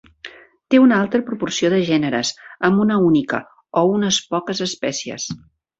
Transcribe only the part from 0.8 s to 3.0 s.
una alta proporció de gèneres amb una